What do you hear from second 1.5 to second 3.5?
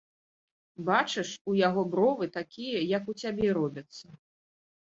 у яго бровы такія, як у цябе,